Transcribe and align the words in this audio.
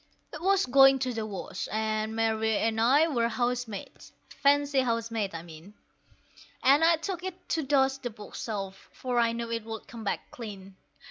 It 0.33 0.41
was 0.41 0.65
going 0.65 0.97
to 0.97 1.13
the 1.13 1.27
wash, 1.27 1.67
and 1.71 2.15
Mary 2.15 2.57
and 2.57 2.81
I 2.81 3.07
were 3.07 3.27
house 3.27 3.67
maids 3.67 4.11
fancy 4.29 4.79
house 4.79 5.11
maids, 5.11 5.35
I 5.35 5.43
mean 5.43 5.75
And 6.63 6.83
I 6.83 6.95
took 6.95 7.23
it 7.23 7.47
to 7.49 7.61
dust 7.61 8.01
the 8.01 8.09
bookshelf, 8.09 8.89
for 8.91 9.19
I 9.19 9.31
knew 9.31 9.51
it 9.51 9.63
would 9.63 9.87
come 9.87 10.03
back 10.03 10.31
clean. 10.31 10.75